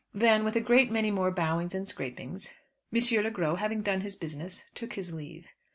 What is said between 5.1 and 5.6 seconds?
leave.